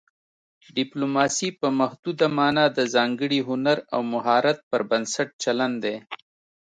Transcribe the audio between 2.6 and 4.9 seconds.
د ځانګړي هنر او مهارت پر